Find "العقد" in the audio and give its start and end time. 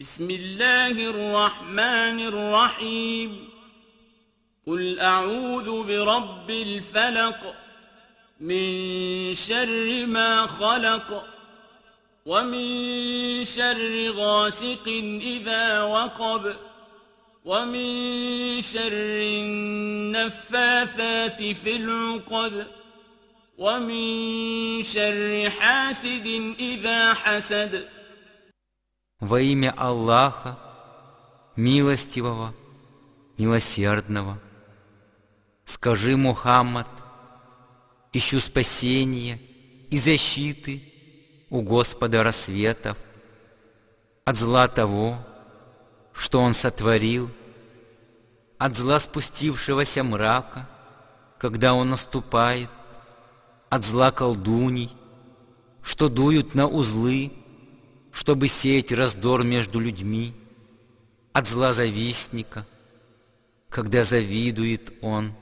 21.76-22.66